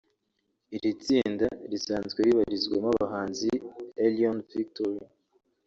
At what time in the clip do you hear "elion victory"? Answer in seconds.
4.05-4.99